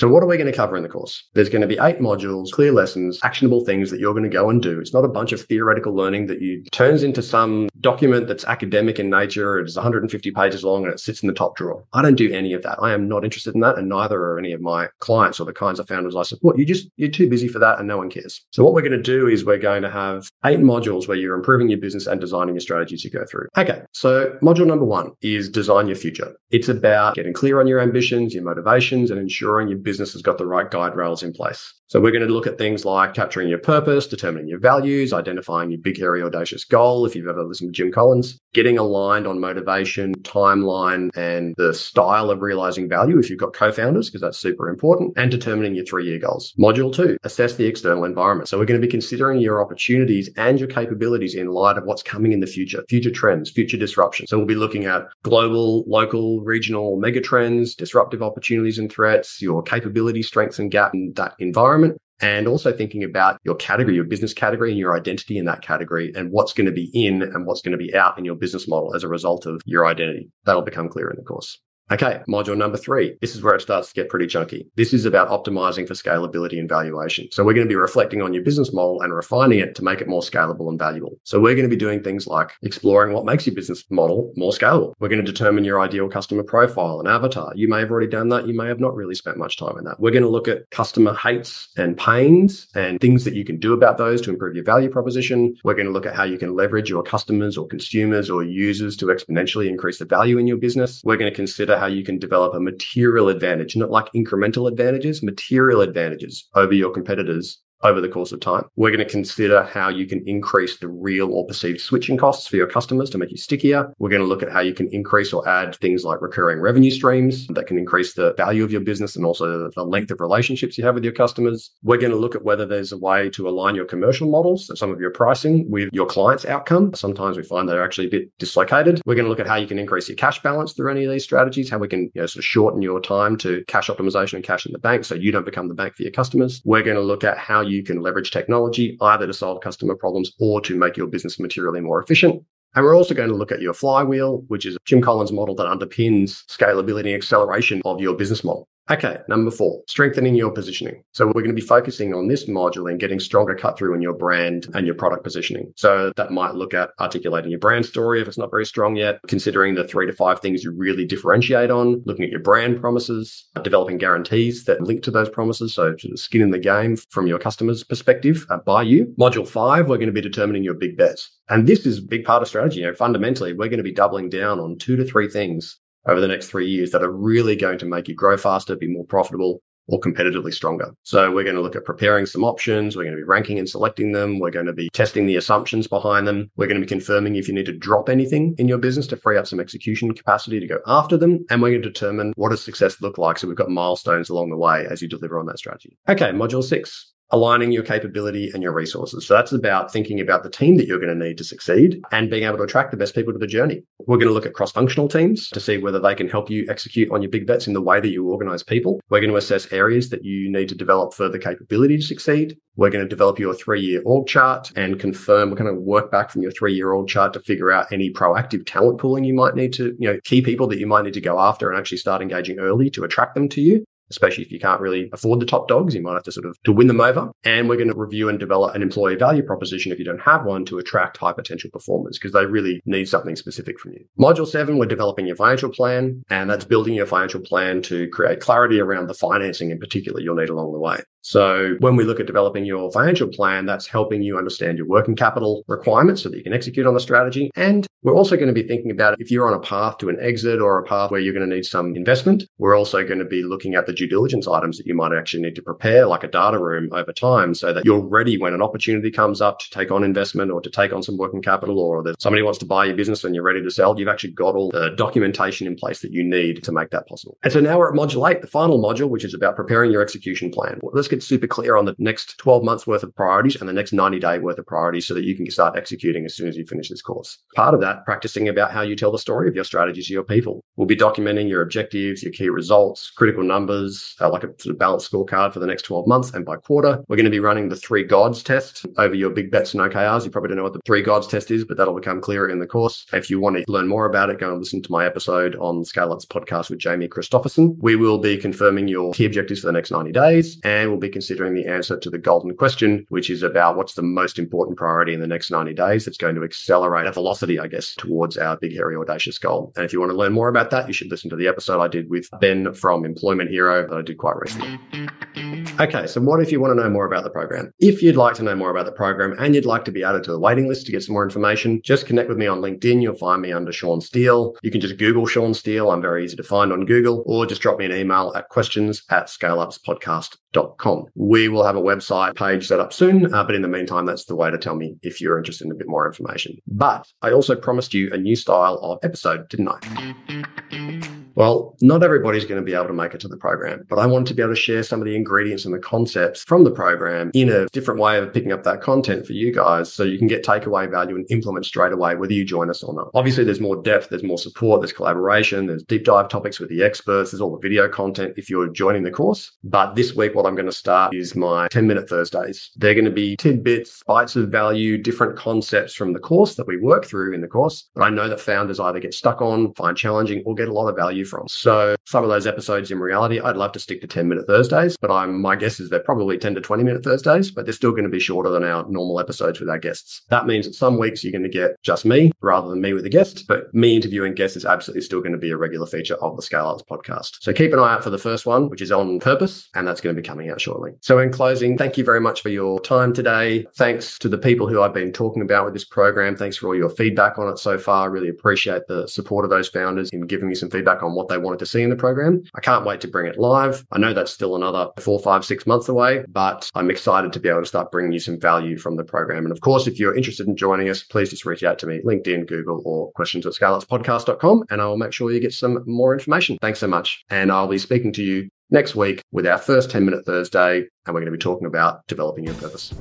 So, 0.00 0.08
what 0.08 0.22
are 0.22 0.26
we 0.26 0.38
going 0.38 0.50
to 0.50 0.56
cover 0.56 0.78
in 0.78 0.82
the 0.82 0.88
course? 0.88 1.28
There's 1.34 1.50
going 1.50 1.60
to 1.60 1.66
be 1.66 1.74
eight 1.74 2.00
modules, 2.00 2.50
clear 2.50 2.72
lessons, 2.72 3.20
actionable 3.22 3.66
things 3.66 3.90
that 3.90 4.00
you're 4.00 4.14
going 4.14 4.24
to 4.24 4.30
go 4.30 4.48
and 4.48 4.62
do. 4.62 4.80
It's 4.80 4.94
not 4.94 5.04
a 5.04 5.08
bunch 5.08 5.32
of 5.32 5.42
theoretical 5.42 5.94
learning 5.94 6.26
that 6.28 6.40
you 6.40 6.64
turns 6.72 7.02
into 7.02 7.20
some 7.20 7.68
document 7.82 8.26
that's 8.26 8.46
academic 8.46 8.98
in 8.98 9.10
nature. 9.10 9.58
It's 9.58 9.76
150 9.76 10.30
pages 10.30 10.64
long 10.64 10.84
and 10.84 10.92
it 10.94 11.00
sits 11.00 11.22
in 11.22 11.26
the 11.26 11.34
top 11.34 11.54
drawer. 11.54 11.84
I 11.92 12.00
don't 12.00 12.14
do 12.14 12.32
any 12.32 12.54
of 12.54 12.62
that. 12.62 12.78
I 12.80 12.94
am 12.94 13.10
not 13.10 13.24
interested 13.24 13.54
in 13.54 13.60
that, 13.60 13.76
and 13.76 13.90
neither 13.90 14.18
are 14.18 14.38
any 14.38 14.52
of 14.52 14.62
my 14.62 14.88
clients 15.00 15.38
or 15.38 15.44
the 15.44 15.52
kinds 15.52 15.78
of 15.78 15.86
founders 15.86 16.16
I 16.16 16.22
support. 16.22 16.56
You 16.56 16.64
just 16.64 16.88
you're 16.96 17.10
too 17.10 17.28
busy 17.28 17.46
for 17.46 17.58
that, 17.58 17.78
and 17.78 17.86
no 17.86 17.98
one 17.98 18.08
cares. 18.08 18.42
So, 18.52 18.64
what 18.64 18.72
we're 18.72 18.80
going 18.80 18.92
to 18.92 19.02
do 19.02 19.26
is 19.26 19.44
we're 19.44 19.58
going 19.58 19.82
to 19.82 19.90
have 19.90 20.30
eight 20.46 20.60
modules 20.60 21.08
where 21.08 21.18
you're 21.18 21.36
improving 21.36 21.68
your 21.68 21.78
business 21.78 22.06
and 22.06 22.18
designing 22.18 22.54
your 22.54 22.62
strategies 22.62 23.02
to 23.02 23.10
go 23.10 23.26
through. 23.26 23.48
Okay, 23.58 23.82
so 23.92 24.30
module 24.40 24.66
number 24.66 24.86
one 24.86 25.12
is 25.20 25.50
design 25.50 25.88
your 25.88 25.96
future. 25.96 26.34
It's 26.50 26.70
about 26.70 27.16
getting 27.16 27.34
clear 27.34 27.60
on 27.60 27.66
your 27.66 27.80
ambitions, 27.80 28.32
your 28.32 28.44
motivations, 28.44 29.10
and 29.10 29.20
ensuring 29.20 29.68
your 29.68 29.76
business 29.76 29.89
has 29.98 30.22
got 30.22 30.38
the 30.38 30.46
right 30.46 30.70
guide 30.70 30.94
rails 30.94 31.22
in 31.22 31.32
place. 31.32 31.74
So 31.86 32.00
we're 32.00 32.12
going 32.12 32.26
to 32.26 32.32
look 32.32 32.46
at 32.46 32.56
things 32.56 32.84
like 32.84 33.14
capturing 33.14 33.48
your 33.48 33.58
purpose, 33.58 34.06
determining 34.06 34.46
your 34.46 34.60
values, 34.60 35.12
identifying 35.12 35.72
your 35.72 35.80
big, 35.80 35.98
hairy, 35.98 36.22
audacious 36.22 36.64
goal. 36.64 37.04
If 37.04 37.16
you've 37.16 37.26
ever 37.26 37.42
listened 37.42 37.74
to 37.74 37.76
Jim 37.76 37.90
Collins, 37.90 38.38
getting 38.54 38.78
aligned 38.78 39.26
on 39.26 39.40
motivation, 39.40 40.14
timeline, 40.22 41.10
and 41.16 41.52
the 41.56 41.74
style 41.74 42.30
of 42.30 42.42
realizing 42.42 42.88
value 42.88 43.18
if 43.18 43.28
you've 43.28 43.40
got 43.40 43.54
co-founders, 43.54 44.08
because 44.08 44.20
that's 44.20 44.38
super 44.38 44.68
important, 44.68 45.12
and 45.16 45.32
determining 45.32 45.74
your 45.74 45.84
three-year 45.84 46.20
goals. 46.20 46.54
Module 46.56 46.94
two, 46.94 47.16
assess 47.24 47.56
the 47.56 47.66
external 47.66 48.04
environment. 48.04 48.48
So 48.48 48.56
we're 48.56 48.66
going 48.66 48.80
to 48.80 48.86
be 48.86 48.90
considering 48.90 49.40
your 49.40 49.60
opportunities 49.60 50.30
and 50.36 50.60
your 50.60 50.68
capabilities 50.68 51.34
in 51.34 51.48
light 51.48 51.76
of 51.76 51.86
what's 51.86 52.04
coming 52.04 52.30
in 52.30 52.38
the 52.38 52.46
future, 52.46 52.84
future 52.88 53.10
trends, 53.10 53.50
future 53.50 53.76
disruption. 53.76 54.28
So 54.28 54.36
we'll 54.38 54.46
be 54.46 54.54
looking 54.54 54.84
at 54.84 55.08
global, 55.24 55.82
local, 55.88 56.40
regional 56.42 57.00
mega 57.00 57.20
trends, 57.20 57.74
disruptive 57.74 58.22
opportunities 58.22 58.78
and 58.78 58.92
threats, 58.92 59.42
your 59.42 59.60
capability, 59.80 60.22
strengths 60.22 60.58
and 60.58 60.70
gap 60.70 60.94
in 60.94 61.12
that 61.16 61.34
environment 61.38 61.96
and 62.20 62.46
also 62.46 62.72
thinking 62.72 63.02
about 63.02 63.38
your 63.44 63.54
category, 63.54 63.94
your 63.94 64.04
business 64.04 64.34
category 64.34 64.70
and 64.70 64.78
your 64.78 64.94
identity 64.96 65.38
in 65.38 65.46
that 65.46 65.62
category 65.62 66.12
and 66.14 66.30
what's 66.30 66.52
going 66.52 66.66
to 66.66 66.72
be 66.72 66.90
in 66.92 67.22
and 67.22 67.46
what's 67.46 67.62
going 67.62 67.72
to 67.72 67.78
be 67.78 67.94
out 67.94 68.18
in 68.18 68.24
your 68.24 68.34
business 68.34 68.68
model 68.68 68.94
as 68.94 69.02
a 69.02 69.08
result 69.08 69.46
of 69.46 69.60
your 69.64 69.86
identity. 69.86 70.30
That'll 70.44 70.62
become 70.62 70.88
clear 70.88 71.08
in 71.08 71.16
the 71.16 71.24
course. 71.24 71.58
Okay, 71.92 72.20
module 72.28 72.56
number 72.56 72.78
three. 72.78 73.16
This 73.20 73.34
is 73.34 73.42
where 73.42 73.56
it 73.56 73.62
starts 73.62 73.88
to 73.88 73.94
get 73.94 74.08
pretty 74.08 74.28
chunky. 74.28 74.64
This 74.76 74.94
is 74.94 75.06
about 75.06 75.28
optimizing 75.28 75.88
for 75.88 75.94
scalability 75.94 76.56
and 76.56 76.68
valuation. 76.68 77.26
So 77.32 77.42
we're 77.42 77.54
going 77.54 77.66
to 77.66 77.68
be 77.68 77.74
reflecting 77.74 78.22
on 78.22 78.32
your 78.32 78.44
business 78.44 78.72
model 78.72 79.02
and 79.02 79.12
refining 79.12 79.58
it 79.58 79.74
to 79.74 79.82
make 79.82 80.00
it 80.00 80.06
more 80.06 80.20
scalable 80.20 80.68
and 80.68 80.78
valuable. 80.78 81.18
So 81.24 81.40
we're 81.40 81.56
going 81.56 81.68
to 81.68 81.68
be 81.68 81.74
doing 81.74 82.00
things 82.00 82.28
like 82.28 82.52
exploring 82.62 83.12
what 83.12 83.24
makes 83.24 83.44
your 83.44 83.56
business 83.56 83.82
model 83.90 84.32
more 84.36 84.52
scalable. 84.52 84.92
We're 85.00 85.08
going 85.08 85.24
to 85.24 85.32
determine 85.32 85.64
your 85.64 85.80
ideal 85.80 86.08
customer 86.08 86.44
profile 86.44 87.00
and 87.00 87.08
avatar. 87.08 87.52
You 87.56 87.68
may 87.68 87.80
have 87.80 87.90
already 87.90 88.06
done 88.06 88.28
that. 88.28 88.46
You 88.46 88.54
may 88.56 88.68
have 88.68 88.78
not 88.78 88.94
really 88.94 89.16
spent 89.16 89.36
much 89.36 89.56
time 89.56 89.76
in 89.76 89.82
that. 89.82 89.98
We're 89.98 90.12
going 90.12 90.22
to 90.22 90.28
look 90.28 90.46
at 90.46 90.70
customer 90.70 91.12
hates 91.14 91.70
and 91.76 91.98
pains 91.98 92.68
and 92.76 93.00
things 93.00 93.24
that 93.24 93.34
you 93.34 93.44
can 93.44 93.58
do 93.58 93.72
about 93.72 93.98
those 93.98 94.20
to 94.20 94.30
improve 94.30 94.54
your 94.54 94.64
value 94.64 94.90
proposition. 94.90 95.56
We're 95.64 95.74
going 95.74 95.86
to 95.86 95.92
look 95.92 96.06
at 96.06 96.14
how 96.14 96.22
you 96.22 96.38
can 96.38 96.54
leverage 96.54 96.88
your 96.88 97.02
customers 97.02 97.58
or 97.58 97.66
consumers 97.66 98.30
or 98.30 98.44
users 98.44 98.96
to 98.98 99.06
exponentially 99.06 99.68
increase 99.68 99.98
the 99.98 100.04
value 100.04 100.38
in 100.38 100.46
your 100.46 100.56
business. 100.56 101.02
We're 101.04 101.16
going 101.16 101.32
to 101.32 101.36
consider 101.36 101.79
how 101.80 101.86
you 101.86 102.04
can 102.04 102.18
develop 102.18 102.54
a 102.54 102.60
material 102.60 103.28
advantage, 103.30 103.74
not 103.74 103.90
like 103.90 104.12
incremental 104.14 104.68
advantages, 104.68 105.22
material 105.22 105.80
advantages 105.80 106.46
over 106.54 106.74
your 106.74 106.92
competitors 106.92 107.58
over 107.82 108.00
the 108.00 108.08
course 108.08 108.32
of 108.32 108.40
time. 108.40 108.64
We're 108.76 108.90
going 108.90 109.06
to 109.06 109.10
consider 109.10 109.62
how 109.62 109.88
you 109.88 110.06
can 110.06 110.22
increase 110.26 110.78
the 110.78 110.88
real 110.88 111.32
or 111.32 111.46
perceived 111.46 111.80
switching 111.80 112.16
costs 112.16 112.46
for 112.46 112.56
your 112.56 112.66
customers 112.66 113.10
to 113.10 113.18
make 113.18 113.30
you 113.30 113.36
stickier. 113.36 113.92
We're 113.98 114.10
going 114.10 114.22
to 114.22 114.28
look 114.28 114.42
at 114.42 114.52
how 114.52 114.60
you 114.60 114.74
can 114.74 114.88
increase 114.92 115.32
or 115.32 115.46
add 115.48 115.76
things 115.76 116.04
like 116.04 116.20
recurring 116.20 116.60
revenue 116.60 116.90
streams 116.90 117.46
that 117.48 117.66
can 117.66 117.78
increase 117.78 118.14
the 118.14 118.34
value 118.34 118.64
of 118.64 118.72
your 118.72 118.80
business 118.80 119.16
and 119.16 119.24
also 119.24 119.70
the 119.74 119.84
length 119.84 120.10
of 120.10 120.20
relationships 120.20 120.76
you 120.76 120.84
have 120.84 120.94
with 120.94 121.04
your 121.04 121.12
customers. 121.12 121.70
We're 121.82 121.98
going 121.98 122.12
to 122.12 122.18
look 122.18 122.34
at 122.34 122.44
whether 122.44 122.66
there's 122.66 122.92
a 122.92 122.98
way 122.98 123.30
to 123.30 123.48
align 123.48 123.74
your 123.74 123.84
commercial 123.84 124.30
models, 124.30 124.66
so 124.66 124.74
some 124.74 124.90
of 124.90 125.00
your 125.00 125.10
pricing 125.10 125.70
with 125.70 125.88
your 125.92 126.06
client's 126.06 126.44
outcome. 126.44 126.94
Sometimes 126.94 127.36
we 127.36 127.42
find 127.42 127.68
they're 127.68 127.84
actually 127.84 128.08
a 128.08 128.10
bit 128.10 128.38
dislocated. 128.38 129.00
We're 129.06 129.14
going 129.14 129.24
to 129.24 129.30
look 129.30 129.40
at 129.40 129.46
how 129.46 129.56
you 129.56 129.66
can 129.66 129.78
increase 129.78 130.08
your 130.08 130.16
cash 130.16 130.42
balance 130.42 130.72
through 130.72 130.90
any 130.90 131.04
of 131.04 131.10
these 131.10 131.24
strategies, 131.24 131.70
how 131.70 131.78
we 131.78 131.88
can 131.88 132.10
you 132.14 132.20
know, 132.22 132.26
sort 132.26 132.38
of 132.40 132.44
shorten 132.44 132.82
your 132.82 133.00
time 133.00 133.36
to 133.38 133.64
cash 133.66 133.88
optimization 133.88 134.34
and 134.34 134.44
cash 134.44 134.66
in 134.66 134.72
the 134.72 134.78
bank 134.78 135.04
so 135.04 135.14
you 135.14 135.32
don't 135.32 135.46
become 135.46 135.68
the 135.68 135.74
bank 135.74 135.94
for 135.94 136.02
your 136.02 136.12
customers. 136.12 136.60
We're 136.64 136.82
going 136.82 136.96
to 136.96 137.02
look 137.02 137.24
at 137.24 137.38
how 137.38 137.60
you 137.60 137.69
can 137.84 138.00
leverage 138.00 138.30
technology 138.30 138.96
either 139.00 139.26
to 139.26 139.32
solve 139.32 139.60
customer 139.62 139.94
problems 139.94 140.32
or 140.38 140.60
to 140.62 140.76
make 140.76 140.96
your 140.96 141.06
business 141.06 141.38
materially 141.38 141.80
more 141.80 142.02
efficient. 142.02 142.42
And 142.74 142.84
we're 142.84 142.96
also 142.96 143.14
going 143.14 143.28
to 143.28 143.34
look 143.34 143.50
at 143.50 143.60
your 143.60 143.74
flywheel, 143.74 144.44
which 144.48 144.64
is 144.64 144.76
Jim 144.84 145.00
Collins' 145.00 145.32
model 145.32 145.54
that 145.56 145.66
underpins 145.66 146.44
scalability 146.46 147.06
and 147.06 147.14
acceleration 147.14 147.82
of 147.84 148.00
your 148.00 148.14
business 148.14 148.44
model. 148.44 148.68
Okay, 148.90 149.18
number 149.28 149.52
four, 149.52 149.82
strengthening 149.86 150.34
your 150.34 150.50
positioning. 150.50 151.04
So 151.12 151.26
we're 151.26 151.42
going 151.42 151.54
to 151.54 151.60
be 151.60 151.60
focusing 151.60 152.12
on 152.12 152.26
this 152.26 152.48
module 152.48 152.90
and 152.90 152.98
getting 152.98 153.20
stronger 153.20 153.54
cut 153.54 153.78
through 153.78 153.94
in 153.94 154.02
your 154.02 154.14
brand 154.14 154.66
and 154.74 154.84
your 154.84 154.96
product 154.96 155.22
positioning. 155.22 155.72
So 155.76 156.12
that 156.16 156.32
might 156.32 156.56
look 156.56 156.74
at 156.74 156.90
articulating 156.98 157.52
your 157.52 157.60
brand 157.60 157.86
story 157.86 158.20
if 158.20 158.26
it's 158.26 158.36
not 158.36 158.50
very 158.50 158.66
strong 158.66 158.96
yet, 158.96 159.20
considering 159.28 159.76
the 159.76 159.86
three 159.86 160.06
to 160.06 160.12
five 160.12 160.40
things 160.40 160.64
you 160.64 160.72
really 160.72 161.04
differentiate 161.04 161.70
on, 161.70 162.02
looking 162.04 162.24
at 162.24 162.32
your 162.32 162.40
brand 162.40 162.80
promises, 162.80 163.48
developing 163.62 163.96
guarantees 163.96 164.64
that 164.64 164.80
link 164.80 165.04
to 165.04 165.12
those 165.12 165.28
promises. 165.28 165.72
So 165.72 165.94
skin 166.16 166.42
in 166.42 166.50
the 166.50 166.58
game 166.58 166.96
from 167.10 167.28
your 167.28 167.38
customer's 167.38 167.84
perspective 167.84 168.44
uh, 168.50 168.56
by 168.56 168.82
you. 168.82 169.14
Module 169.20 169.46
five, 169.46 169.88
we're 169.88 169.98
going 169.98 170.06
to 170.06 170.12
be 170.12 170.20
determining 170.20 170.64
your 170.64 170.74
big 170.74 170.96
bets. 170.96 171.30
And 171.48 171.68
this 171.68 171.86
is 171.86 171.98
a 171.98 172.02
big 172.02 172.24
part 172.24 172.42
of 172.42 172.48
strategy. 172.48 172.80
You 172.80 172.86
know, 172.86 172.94
fundamentally, 172.94 173.52
we're 173.52 173.68
going 173.68 173.78
to 173.78 173.84
be 173.84 173.92
doubling 173.92 174.30
down 174.30 174.58
on 174.58 174.78
two 174.78 174.96
to 174.96 175.04
three 175.04 175.28
things 175.28 175.78
over 176.06 176.20
the 176.20 176.28
next 176.28 176.48
three 176.48 176.68
years 176.68 176.90
that 176.90 177.02
are 177.02 177.12
really 177.12 177.56
going 177.56 177.78
to 177.78 177.86
make 177.86 178.08
you 178.08 178.14
grow 178.14 178.36
faster, 178.36 178.76
be 178.76 178.88
more 178.88 179.04
profitable, 179.04 179.62
or 179.90 180.00
competitively 180.00 180.54
stronger. 180.54 180.92
So 181.02 181.32
we're 181.32 181.44
going 181.44 181.56
to 181.56 181.62
look 181.62 181.74
at 181.74 181.84
preparing 181.84 182.24
some 182.24 182.44
options. 182.44 182.96
We're 182.96 183.04
going 183.04 183.16
to 183.16 183.20
be 183.20 183.26
ranking 183.26 183.58
and 183.58 183.68
selecting 183.68 184.12
them. 184.12 184.38
We're 184.38 184.50
going 184.50 184.66
to 184.66 184.72
be 184.72 184.88
testing 184.92 185.26
the 185.26 185.36
assumptions 185.36 185.88
behind 185.88 186.28
them. 186.28 186.50
We're 186.56 186.68
going 186.68 186.80
to 186.80 186.86
be 186.86 186.88
confirming 186.88 187.36
if 187.36 187.48
you 187.48 187.54
need 187.54 187.66
to 187.66 187.76
drop 187.76 188.08
anything 188.08 188.54
in 188.58 188.68
your 188.68 188.78
business 188.78 189.06
to 189.08 189.16
free 189.16 189.36
up 189.36 189.46
some 189.46 189.60
execution 189.60 190.14
capacity 190.14 190.60
to 190.60 190.66
go 190.66 190.78
after 190.86 191.16
them. 191.16 191.44
And 191.50 191.60
we're 191.60 191.70
going 191.70 191.82
to 191.82 191.88
determine 191.88 192.32
what 192.36 192.50
does 192.50 192.62
success 192.62 193.00
look 193.00 193.18
like. 193.18 193.38
So 193.38 193.48
we've 193.48 193.56
got 193.56 193.68
milestones 193.68 194.30
along 194.30 194.50
the 194.50 194.56
way 194.56 194.86
as 194.88 195.02
you 195.02 195.08
deliver 195.08 195.40
on 195.40 195.46
that 195.46 195.58
strategy. 195.58 195.98
Okay, 196.08 196.30
module 196.30 196.62
six 196.62 197.12
aligning 197.32 197.72
your 197.72 197.82
capability 197.82 198.50
and 198.52 198.62
your 198.62 198.72
resources. 198.72 199.26
So 199.26 199.34
that's 199.34 199.52
about 199.52 199.92
thinking 199.92 200.20
about 200.20 200.42
the 200.42 200.50
team 200.50 200.76
that 200.76 200.86
you're 200.86 200.98
going 200.98 201.16
to 201.16 201.26
need 201.26 201.38
to 201.38 201.44
succeed 201.44 202.02
and 202.12 202.30
being 202.30 202.44
able 202.44 202.56
to 202.58 202.64
attract 202.64 202.90
the 202.90 202.96
best 202.96 203.14
people 203.14 203.32
to 203.32 203.38
the 203.38 203.46
journey. 203.46 203.82
We're 204.06 204.16
going 204.16 204.28
to 204.28 204.34
look 204.34 204.46
at 204.46 204.54
cross 204.54 204.72
functional 204.72 205.08
teams 205.08 205.48
to 205.50 205.60
see 205.60 205.78
whether 205.78 206.00
they 206.00 206.14
can 206.14 206.28
help 206.28 206.50
you 206.50 206.66
execute 206.68 207.10
on 207.10 207.22
your 207.22 207.30
big 207.30 207.46
bets 207.46 207.66
in 207.66 207.72
the 207.72 207.80
way 207.80 208.00
that 208.00 208.10
you 208.10 208.28
organize 208.28 208.62
people. 208.62 209.00
We're 209.08 209.20
going 209.20 209.30
to 209.30 209.36
assess 209.36 209.72
areas 209.72 210.10
that 210.10 210.24
you 210.24 210.50
need 210.50 210.68
to 210.70 210.74
develop 210.74 211.14
further 211.14 211.38
capability 211.38 211.96
to 211.96 212.02
succeed. 212.02 212.56
We're 212.76 212.90
going 212.90 213.04
to 213.04 213.08
develop 213.08 213.38
your 213.38 213.54
three 213.54 213.80
year 213.80 214.02
org 214.04 214.26
chart 214.26 214.72
and 214.76 214.98
confirm, 214.98 215.50
we're 215.50 215.56
going 215.56 215.74
to 215.74 215.80
work 215.80 216.10
back 216.10 216.30
from 216.30 216.42
your 216.42 216.52
three 216.52 216.74
year 216.74 216.92
org 216.92 217.08
chart 217.08 217.32
to 217.34 217.40
figure 217.40 217.70
out 217.70 217.92
any 217.92 218.10
proactive 218.10 218.66
talent 218.66 218.98
pooling 218.98 219.24
you 219.24 219.34
might 219.34 219.54
need 219.54 219.72
to, 219.74 219.94
you 219.98 220.08
know, 220.08 220.18
key 220.24 220.42
people 220.42 220.66
that 220.68 220.78
you 220.78 220.86
might 220.86 221.04
need 221.04 221.14
to 221.14 221.20
go 221.20 221.38
after 221.38 221.70
and 221.70 221.78
actually 221.78 221.98
start 221.98 222.22
engaging 222.22 222.58
early 222.58 222.90
to 222.90 223.04
attract 223.04 223.34
them 223.34 223.48
to 223.50 223.60
you 223.60 223.84
especially 224.10 224.44
if 224.44 224.52
you 224.52 224.60
can't 224.60 224.80
really 224.80 225.08
afford 225.12 225.40
the 225.40 225.46
top 225.46 225.68
dogs. 225.68 225.94
You 225.94 226.02
might 226.02 226.14
have 226.14 226.22
to 226.24 226.32
sort 226.32 226.46
of 226.46 226.56
to 226.64 226.72
win 226.72 226.86
them 226.86 227.00
over. 227.00 227.30
And 227.44 227.68
we're 227.68 227.76
going 227.76 227.88
to 227.88 227.96
review 227.96 228.28
and 228.28 228.38
develop 228.38 228.74
an 228.74 228.82
employee 228.82 229.16
value 229.16 229.42
proposition 229.42 229.92
if 229.92 229.98
you 229.98 230.04
don't 230.04 230.20
have 230.20 230.44
one 230.44 230.64
to 230.66 230.78
attract 230.78 231.16
high 231.16 231.32
potential 231.32 231.70
performers 231.72 232.18
because 232.18 232.32
they 232.32 232.46
really 232.46 232.80
need 232.84 233.08
something 233.08 233.36
specific 233.36 233.78
from 233.78 233.92
you. 233.92 234.04
Module 234.18 234.46
seven, 234.46 234.78
we're 234.78 234.86
developing 234.86 235.26
your 235.26 235.36
financial 235.36 235.70
plan 235.70 236.22
and 236.30 236.50
that's 236.50 236.64
building 236.64 236.94
your 236.94 237.06
financial 237.06 237.40
plan 237.40 237.82
to 237.82 238.08
create 238.08 238.40
clarity 238.40 238.80
around 238.80 239.08
the 239.08 239.14
financing 239.14 239.70
in 239.70 239.78
particular 239.78 240.20
you'll 240.20 240.36
need 240.36 240.48
along 240.48 240.72
the 240.72 240.78
way. 240.78 240.98
So 241.22 241.76
when 241.80 241.96
we 241.96 242.04
look 242.04 242.20
at 242.20 242.26
developing 242.26 242.64
your 242.64 242.90
financial 242.92 243.28
plan, 243.28 243.66
that's 243.66 243.86
helping 243.86 244.22
you 244.22 244.38
understand 244.38 244.78
your 244.78 244.86
working 244.86 245.16
capital 245.16 245.64
requirements 245.68 246.22
so 246.22 246.28
that 246.28 246.36
you 246.36 246.42
can 246.42 246.52
execute 246.52 246.86
on 246.86 246.94
the 246.94 247.00
strategy. 247.00 247.50
And 247.56 247.86
we're 248.02 248.14
also 248.14 248.36
going 248.36 248.48
to 248.48 248.54
be 248.54 248.66
thinking 248.66 248.90
about 248.90 249.20
if 249.20 249.30
you're 249.30 249.46
on 249.46 249.52
a 249.52 249.60
path 249.60 249.98
to 249.98 250.08
an 250.08 250.16
exit 250.20 250.58
or 250.60 250.78
a 250.78 250.82
path 250.84 251.10
where 251.10 251.20
you're 251.20 251.34
going 251.34 251.48
to 251.48 251.54
need 251.54 251.66
some 251.66 251.94
investment, 251.94 252.44
we're 252.56 252.76
also 252.76 253.04
going 253.04 253.18
to 253.18 253.26
be 253.26 253.42
looking 253.42 253.74
at 253.74 253.86
the 253.86 253.92
due 253.92 254.08
diligence 254.08 254.48
items 254.48 254.78
that 254.78 254.86
you 254.86 254.94
might 254.94 255.12
actually 255.12 255.42
need 255.42 255.54
to 255.56 255.62
prepare, 255.62 256.06
like 256.06 256.24
a 256.24 256.28
data 256.28 256.58
room 256.58 256.88
over 256.92 257.12
time, 257.12 257.54
so 257.54 257.74
that 257.74 257.84
you're 257.84 258.00
ready 258.00 258.38
when 258.38 258.54
an 258.54 258.62
opportunity 258.62 259.10
comes 259.10 259.42
up 259.42 259.58
to 259.58 259.68
take 259.68 259.90
on 259.90 260.02
investment 260.02 260.50
or 260.50 260.62
to 260.62 260.70
take 260.70 260.94
on 260.94 261.02
some 261.02 261.18
working 261.18 261.42
capital, 261.42 261.78
or 261.78 262.02
that 262.02 262.20
somebody 262.22 262.42
wants 262.42 262.58
to 262.58 262.64
buy 262.64 262.86
your 262.86 262.96
business 262.96 263.22
and 263.22 263.34
you're 263.34 263.44
ready 263.44 263.62
to 263.62 263.70
sell. 263.70 263.98
You've 263.98 264.08
actually 264.08 264.32
got 264.32 264.54
all 264.54 264.70
the 264.70 264.90
documentation 264.96 265.66
in 265.66 265.76
place 265.76 266.00
that 266.00 266.12
you 266.12 266.24
need 266.24 266.64
to 266.64 266.72
make 266.72 266.88
that 266.90 267.06
possible. 267.06 267.36
And 267.42 267.52
so 267.52 267.60
now 267.60 267.78
we're 267.78 267.90
at 267.90 267.94
module 267.94 268.30
eight, 268.30 268.40
the 268.40 268.46
final 268.46 268.82
module, 268.82 269.10
which 269.10 269.24
is 269.24 269.34
about 269.34 269.56
preparing 269.56 269.92
your 269.92 270.00
execution 270.00 270.50
plan. 270.50 270.80
Let's 270.82 271.08
get 271.10 271.22
super 271.22 271.46
clear 271.46 271.76
on 271.76 271.84
the 271.84 271.94
next 271.98 272.38
12 272.38 272.64
months 272.64 272.86
worth 272.86 273.02
of 273.02 273.14
priorities 273.14 273.56
and 273.56 273.68
the 273.68 273.72
next 273.72 273.92
90 273.92 274.18
day 274.18 274.38
worth 274.38 274.58
of 274.58 274.66
priorities 274.66 275.06
so 275.06 275.14
that 275.14 275.24
you 275.24 275.34
can 275.34 275.48
start 275.50 275.76
executing 275.76 276.24
as 276.24 276.34
soon 276.34 276.48
as 276.48 276.56
you 276.56 276.66
finish 276.66 276.88
this 276.88 277.02
course. 277.02 277.38
Part 277.54 277.74
of 277.74 277.80
that, 277.80 278.04
practicing 278.04 278.48
about 278.48 278.70
how 278.70 278.82
you 278.82 278.96
tell 278.96 279.12
the 279.12 279.18
story 279.18 279.48
of 279.48 279.54
your 279.54 279.64
strategy 279.64 280.02
to 280.02 280.12
your 280.12 280.24
people. 280.24 280.64
We'll 280.76 280.86
be 280.86 280.96
documenting 280.96 281.48
your 281.48 281.62
objectives, 281.62 282.22
your 282.22 282.32
key 282.32 282.48
results, 282.48 283.10
critical 283.10 283.42
numbers, 283.42 284.14
uh, 284.20 284.30
like 284.30 284.44
a 284.44 284.48
sort 284.58 284.72
of 284.72 284.78
balanced 284.78 285.10
scorecard 285.10 285.52
for 285.52 285.60
the 285.60 285.66
next 285.66 285.82
12 285.82 286.06
months 286.06 286.32
and 286.32 286.44
by 286.44 286.56
quarter. 286.56 287.02
We're 287.08 287.16
going 287.16 287.24
to 287.24 287.30
be 287.30 287.40
running 287.40 287.68
the 287.68 287.76
three 287.76 288.04
gods 288.04 288.42
test 288.42 288.86
over 288.96 289.14
your 289.14 289.30
big 289.30 289.50
bets 289.50 289.74
and 289.74 289.82
OKRs. 289.82 290.24
You 290.24 290.30
probably 290.30 290.48
don't 290.48 290.58
know 290.58 290.64
what 290.64 290.72
the 290.72 290.80
three 290.86 291.02
gods 291.02 291.26
test 291.26 291.50
is, 291.50 291.64
but 291.64 291.76
that'll 291.76 291.94
become 291.94 292.20
clearer 292.20 292.48
in 292.48 292.60
the 292.60 292.66
course. 292.66 293.06
If 293.12 293.28
you 293.30 293.40
want 293.40 293.56
to 293.56 293.64
learn 293.68 293.88
more 293.88 294.06
about 294.06 294.30
it, 294.30 294.38
go 294.38 294.50
and 294.50 294.58
listen 294.58 294.82
to 294.82 294.92
my 294.92 295.04
episode 295.04 295.56
on 295.56 295.84
Scale 295.84 296.12
Up's 296.12 296.26
podcast 296.26 296.70
with 296.70 296.78
Jamie 296.78 297.08
Christopherson. 297.08 297.76
We 297.80 297.96
will 297.96 298.18
be 298.18 298.36
confirming 298.36 298.88
your 298.88 299.12
key 299.12 299.26
objectives 299.26 299.60
for 299.60 299.66
the 299.66 299.72
next 299.72 299.90
90 299.90 300.12
days 300.12 300.60
and 300.64 300.90
we'll 300.90 300.99
be 301.00 301.08
considering 301.08 301.54
the 301.54 301.66
answer 301.66 301.98
to 301.98 302.10
the 302.10 302.18
golden 302.18 302.56
question, 302.56 303.06
which 303.08 303.30
is 303.30 303.42
about 303.42 303.76
what's 303.76 303.94
the 303.94 304.02
most 304.02 304.38
important 304.38 304.78
priority 304.78 305.14
in 305.14 305.20
the 305.20 305.26
next 305.26 305.50
90 305.50 305.74
days 305.74 306.04
that's 306.04 306.16
going 306.16 306.34
to 306.34 306.44
accelerate 306.44 307.06
our 307.06 307.12
velocity, 307.12 307.58
I 307.58 307.66
guess, 307.66 307.94
towards 307.94 308.36
our 308.36 308.56
big, 308.56 308.74
hairy, 308.74 308.96
audacious 308.96 309.38
goal. 309.38 309.72
And 309.76 309.84
if 309.84 309.92
you 309.92 310.00
want 310.00 310.12
to 310.12 310.16
learn 310.16 310.32
more 310.32 310.48
about 310.48 310.70
that, 310.70 310.86
you 310.86 310.92
should 310.92 311.10
listen 311.10 311.30
to 311.30 311.36
the 311.36 311.48
episode 311.48 311.80
I 311.80 311.88
did 311.88 312.10
with 312.10 312.28
Ben 312.40 312.72
from 312.74 313.04
Employment 313.04 313.50
Hero 313.50 313.86
that 313.88 313.96
I 313.96 314.02
did 314.02 314.18
quite 314.18 314.36
recently. 314.36 315.59
Okay, 315.80 316.06
so 316.06 316.20
what 316.20 316.42
if 316.42 316.52
you 316.52 316.60
want 316.60 316.76
to 316.76 316.82
know 316.82 316.90
more 316.90 317.06
about 317.06 317.24
the 317.24 317.30
program? 317.30 317.72
If 317.78 318.02
you'd 318.02 318.14
like 318.14 318.34
to 318.34 318.42
know 318.42 318.54
more 318.54 318.70
about 318.70 318.84
the 318.84 318.92
program 318.92 319.34
and 319.38 319.54
you'd 319.54 319.64
like 319.64 319.86
to 319.86 319.90
be 319.90 320.04
added 320.04 320.22
to 320.24 320.30
the 320.30 320.38
waiting 320.38 320.68
list 320.68 320.84
to 320.84 320.92
get 320.92 321.02
some 321.02 321.14
more 321.14 321.24
information, 321.24 321.80
just 321.82 322.04
connect 322.04 322.28
with 322.28 322.36
me 322.36 322.46
on 322.46 322.60
LinkedIn. 322.60 323.00
You'll 323.00 323.14
find 323.14 323.40
me 323.40 323.50
under 323.50 323.72
Sean 323.72 324.02
Steele. 324.02 324.54
You 324.62 324.70
can 324.70 324.82
just 324.82 324.98
Google 324.98 325.24
Sean 325.24 325.54
Steele. 325.54 325.90
I'm 325.90 326.02
very 326.02 326.22
easy 326.22 326.36
to 326.36 326.42
find 326.42 326.70
on 326.70 326.84
Google, 326.84 327.22
or 327.24 327.46
just 327.46 327.62
drop 327.62 327.78
me 327.78 327.86
an 327.86 327.92
email 327.92 328.30
at 328.36 328.50
questions 328.50 329.02
at 329.08 329.28
scaleupspodcast.com. 329.28 331.06
We 331.14 331.48
will 331.48 331.64
have 331.64 331.76
a 331.76 331.82
website 331.82 332.36
page 332.36 332.68
set 332.68 332.78
up 332.78 332.92
soon, 332.92 333.32
uh, 333.32 333.42
but 333.42 333.54
in 333.54 333.62
the 333.62 333.68
meantime, 333.68 334.04
that's 334.04 334.26
the 334.26 334.36
way 334.36 334.50
to 334.50 334.58
tell 334.58 334.76
me 334.76 334.96
if 335.00 335.18
you're 335.18 335.38
interested 335.38 335.64
in 335.64 335.72
a 335.72 335.76
bit 335.76 335.88
more 335.88 336.06
information. 336.06 336.58
But 336.66 337.06
I 337.22 337.32
also 337.32 337.56
promised 337.56 337.94
you 337.94 338.12
a 338.12 338.18
new 338.18 338.36
style 338.36 338.74
of 338.82 338.98
episode, 339.02 339.48
didn't 339.48 339.68
I? 339.68 340.99
Well, 341.34 341.76
not 341.80 342.02
everybody's 342.02 342.44
going 342.44 342.60
to 342.60 342.64
be 342.64 342.74
able 342.74 342.88
to 342.88 342.92
make 342.92 343.14
it 343.14 343.20
to 343.20 343.28
the 343.28 343.36
program, 343.36 343.84
but 343.88 343.98
I 343.98 344.06
want 344.06 344.26
to 344.28 344.34
be 344.34 344.42
able 344.42 344.54
to 344.54 344.60
share 344.60 344.82
some 344.82 345.00
of 345.00 345.06
the 345.06 345.16
ingredients 345.16 345.64
and 345.64 345.74
the 345.74 345.78
concepts 345.78 346.42
from 346.42 346.64
the 346.64 346.70
program 346.70 347.30
in 347.34 347.50
a 347.50 347.66
different 347.68 348.00
way 348.00 348.18
of 348.18 348.32
picking 348.32 348.52
up 348.52 348.64
that 348.64 348.82
content 348.82 349.26
for 349.26 349.32
you 349.32 349.52
guys 349.52 349.92
so 349.92 350.02
you 350.02 350.18
can 350.18 350.26
get 350.26 350.44
takeaway 350.44 350.90
value 350.90 351.16
and 351.16 351.26
implement 351.30 351.66
straight 351.66 351.92
away, 351.92 352.14
whether 352.14 352.32
you 352.32 352.44
join 352.44 352.70
us 352.70 352.82
or 352.82 352.94
not. 352.94 353.10
Obviously, 353.14 353.44
there's 353.44 353.60
more 353.60 353.80
depth, 353.82 354.08
there's 354.08 354.22
more 354.22 354.38
support, 354.38 354.80
there's 354.80 354.92
collaboration, 354.92 355.66
there's 355.66 355.82
deep 355.82 356.04
dive 356.04 356.28
topics 356.28 356.58
with 356.58 356.68
the 356.68 356.82
experts, 356.82 357.30
there's 357.30 357.40
all 357.40 357.52
the 357.52 357.60
video 357.60 357.88
content 357.88 358.34
if 358.36 358.50
you're 358.50 358.68
joining 358.68 359.02
the 359.02 359.10
course. 359.10 359.52
But 359.64 359.94
this 359.94 360.14
week, 360.14 360.34
what 360.34 360.46
I'm 360.46 360.54
going 360.54 360.66
to 360.66 360.72
start 360.72 361.14
is 361.14 361.34
my 361.36 361.68
10 361.68 361.86
minute 361.86 362.08
Thursdays. 362.08 362.70
They're 362.76 362.94
going 362.94 363.04
to 363.04 363.10
be 363.10 363.36
tidbits, 363.36 364.02
bites 364.06 364.36
of 364.36 364.48
value, 364.48 364.98
different 364.98 365.36
concepts 365.36 365.94
from 365.94 366.12
the 366.12 366.18
course 366.18 366.56
that 366.56 366.66
we 366.66 366.78
work 366.78 367.04
through 367.04 367.34
in 367.34 367.40
the 367.40 367.48
course. 367.48 367.88
But 367.94 368.04
I 368.04 368.10
know 368.10 368.28
that 368.28 368.40
founders 368.40 368.80
either 368.80 369.00
get 369.00 369.14
stuck 369.14 369.40
on, 369.40 369.74
find 369.74 369.96
challenging, 369.96 370.42
or 370.44 370.54
get 370.54 370.68
a 370.68 370.72
lot 370.72 370.88
of 370.88 370.96
value 370.96 371.19
from. 371.24 371.48
So 371.48 371.96
some 372.06 372.24
of 372.24 372.30
those 372.30 372.46
episodes 372.46 372.90
in 372.90 372.98
reality, 372.98 373.40
I'd 373.40 373.56
love 373.56 373.72
to 373.72 373.80
stick 373.80 374.00
to 374.00 374.06
10 374.06 374.28
minute 374.28 374.46
Thursdays, 374.46 374.96
but 375.00 375.10
I'm, 375.10 375.40
my 375.40 375.56
guess 375.56 375.80
is 375.80 375.90
they're 375.90 376.00
probably 376.00 376.38
10 376.38 376.54
to 376.54 376.60
20 376.60 376.84
minute 376.84 377.04
Thursdays, 377.04 377.50
but 377.50 377.64
they're 377.64 377.72
still 377.72 377.92
going 377.92 378.04
to 378.04 378.10
be 378.10 378.20
shorter 378.20 378.50
than 378.50 378.64
our 378.64 378.84
normal 378.88 379.20
episodes 379.20 379.60
with 379.60 379.68
our 379.68 379.78
guests. 379.78 380.22
That 380.28 380.46
means 380.46 380.66
that 380.66 380.74
some 380.74 380.98
weeks 380.98 381.22
you're 381.22 381.32
going 381.32 381.42
to 381.42 381.48
get 381.48 381.80
just 381.82 382.04
me 382.04 382.32
rather 382.40 382.68
than 382.68 382.80
me 382.80 382.92
with 382.92 383.06
a 383.06 383.10
guest, 383.10 383.46
but 383.46 383.72
me 383.74 383.96
interviewing 383.96 384.34
guests 384.34 384.56
is 384.56 384.64
absolutely 384.64 385.02
still 385.02 385.20
going 385.20 385.32
to 385.32 385.38
be 385.38 385.50
a 385.50 385.56
regular 385.56 385.86
feature 385.86 386.16
of 386.16 386.36
the 386.36 386.42
Scale 386.42 386.68
Ups 386.68 386.82
podcast. 386.82 387.36
So 387.40 387.52
keep 387.52 387.72
an 387.72 387.78
eye 387.78 387.94
out 387.94 388.04
for 388.04 388.10
the 388.10 388.18
first 388.18 388.46
one, 388.46 388.68
which 388.68 388.82
is 388.82 388.92
on 388.92 389.20
purpose, 389.20 389.68
and 389.74 389.86
that's 389.86 390.00
going 390.00 390.14
to 390.14 390.20
be 390.20 390.26
coming 390.26 390.50
out 390.50 390.60
shortly. 390.60 390.92
So 391.00 391.18
in 391.18 391.32
closing, 391.32 391.76
thank 391.76 391.96
you 391.96 392.04
very 392.04 392.20
much 392.20 392.42
for 392.42 392.48
your 392.48 392.80
time 392.80 393.12
today. 393.12 393.66
Thanks 393.76 394.18
to 394.18 394.28
the 394.28 394.38
people 394.38 394.68
who 394.68 394.82
I've 394.82 394.94
been 394.94 395.12
talking 395.12 395.42
about 395.42 395.64
with 395.64 395.74
this 395.74 395.84
program. 395.84 396.36
Thanks 396.36 396.56
for 396.56 396.68
all 396.68 396.76
your 396.76 396.90
feedback 396.90 397.38
on 397.38 397.48
it 397.48 397.58
so 397.58 397.78
far. 397.78 398.04
I 398.04 398.06
really 398.06 398.28
appreciate 398.28 398.86
the 398.88 399.06
support 399.06 399.44
of 399.44 399.50
those 399.50 399.68
founders 399.68 400.10
in 400.10 400.22
giving 400.22 400.48
me 400.48 400.54
some 400.54 400.70
feedback 400.70 401.02
on 401.02 401.09
what 401.14 401.28
they 401.28 401.38
wanted 401.38 401.58
to 401.60 401.66
see 401.66 401.82
in 401.82 401.90
the 401.90 401.96
program. 401.96 402.42
I 402.54 402.60
can't 402.60 402.84
wait 402.84 403.00
to 403.02 403.08
bring 403.08 403.26
it 403.26 403.38
live. 403.38 403.84
I 403.92 403.98
know 403.98 404.12
that's 404.12 404.32
still 404.32 404.56
another 404.56 404.90
four, 404.98 405.18
five, 405.20 405.44
six 405.44 405.66
months 405.66 405.88
away, 405.88 406.24
but 406.28 406.70
I'm 406.74 406.90
excited 406.90 407.32
to 407.32 407.40
be 407.40 407.48
able 407.48 407.60
to 407.60 407.66
start 407.66 407.90
bringing 407.90 408.12
you 408.12 408.20
some 408.20 408.38
value 408.38 408.78
from 408.78 408.96
the 408.96 409.04
program. 409.04 409.44
And 409.44 409.52
of 409.52 409.60
course, 409.60 409.86
if 409.86 409.98
you're 409.98 410.16
interested 410.16 410.46
in 410.46 410.56
joining 410.56 410.88
us, 410.88 411.02
please 411.02 411.30
just 411.30 411.44
reach 411.44 411.62
out 411.62 411.78
to 411.80 411.86
me, 411.86 412.00
LinkedIn, 412.04 412.46
Google, 412.46 412.82
or 412.84 413.10
questions 413.12 413.46
at 413.46 413.52
scaleupspodcast.com, 413.52 414.64
and 414.70 414.80
I 414.80 414.86
will 414.86 414.96
make 414.96 415.12
sure 415.12 415.30
you 415.30 415.40
get 415.40 415.54
some 415.54 415.82
more 415.86 416.12
information. 416.12 416.58
Thanks 416.60 416.78
so 416.78 416.86
much. 416.86 417.24
And 417.30 417.50
I'll 417.50 417.68
be 417.68 417.78
speaking 417.78 418.12
to 418.14 418.22
you 418.22 418.48
next 418.70 418.94
week 418.94 419.22
with 419.32 419.46
our 419.46 419.58
first 419.58 419.90
10 419.90 420.04
minute 420.04 420.24
Thursday, 420.24 420.78
and 421.06 421.14
we're 421.14 421.20
going 421.20 421.26
to 421.26 421.32
be 421.32 421.38
talking 421.38 421.66
about 421.66 422.06
developing 422.06 422.44
your 422.44 422.54
purpose. 422.54 422.94